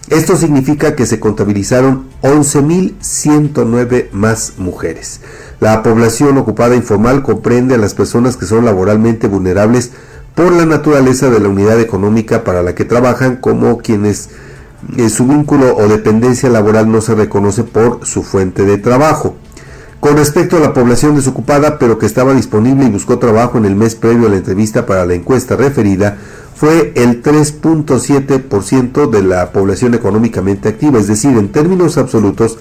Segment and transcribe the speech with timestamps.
[0.10, 5.22] esto significa que se contabilizaron 11.109 más mujeres.
[5.60, 9.92] La población ocupada informal comprende a las personas que son laboralmente vulnerables
[10.36, 14.30] por la naturaleza de la unidad económica para la que trabajan, como quienes
[14.98, 19.36] eh, su vínculo o dependencia laboral no se reconoce por su fuente de trabajo.
[20.00, 23.76] Con respecto a la población desocupada, pero que estaba disponible y buscó trabajo en el
[23.76, 26.18] mes previo a la entrevista para la encuesta referida,
[26.56, 32.58] fue el 3.7% de la población económicamente activa, es decir, en términos absolutos,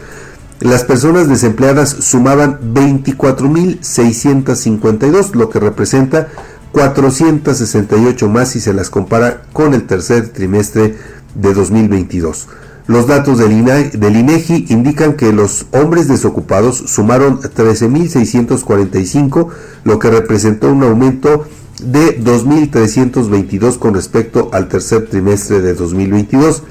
[0.61, 6.29] las personas desempleadas sumaban 24.652, lo que representa
[6.73, 10.97] 468 más si se las compara con el tercer trimestre
[11.35, 12.49] de 2022.
[12.87, 19.49] Los datos del, INEGI indican que los hombres desocupados sumaron 13.645,
[19.85, 21.47] lo que representó un aumento
[21.79, 26.63] 2.322 con respecto al tercer trimestre de 2022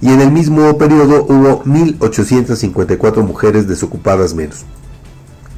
[0.00, 4.64] y en el mismo periodo hubo 1.854 mujeres desocupadas menos.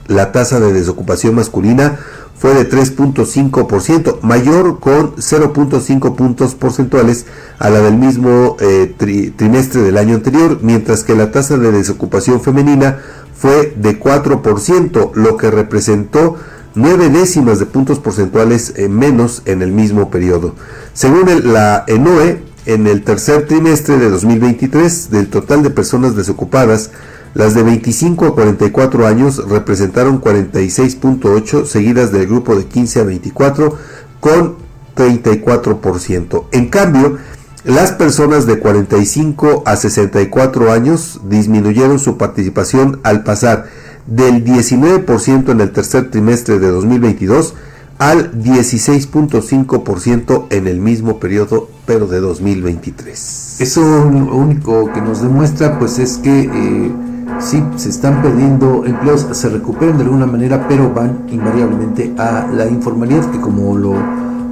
[0.06, 1.98] La tasa de desocupación masculina
[2.36, 7.24] fue de 3.5%, mayor con 0.5 puntos porcentuales
[7.58, 12.42] a la del mismo eh, trimestre del año anterior, mientras que la tasa de desocupación
[12.42, 12.98] femenina
[13.34, 16.36] fue de 4%, lo que representó
[16.74, 20.54] nueve décimas de puntos porcentuales eh, menos en el mismo periodo.
[20.92, 26.90] Según la ENOE, en el tercer trimestre de 2023, del total de personas desocupadas,
[27.34, 33.76] las de 25 a 44 años representaron 46.8, seguidas del grupo de 15 a 24
[34.20, 34.56] con
[34.96, 36.44] 34%.
[36.52, 37.18] En cambio,
[37.64, 43.66] las personas de 45 a 64 años disminuyeron su participación al pasar
[44.06, 47.54] del 19% en el tercer trimestre de 2022
[47.98, 53.56] al 16.5% en el mismo periodo, pero de 2023.
[53.60, 56.92] Eso lo único que nos demuestra pues es que eh,
[57.38, 62.66] sí, se están perdiendo empleos, se recuperan de alguna manera, pero van invariablemente a la
[62.66, 63.94] informalidad, que como lo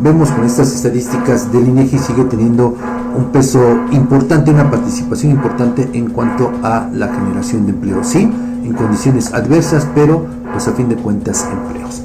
[0.03, 2.77] vemos con estas estadísticas del INEGI sigue teniendo
[3.17, 3.61] un peso
[3.93, 8.03] importante, una participación importante en cuanto a la generación de empleo.
[8.03, 8.31] Sí,
[8.63, 12.03] en condiciones adversas, pero pues a fin de cuentas empleos.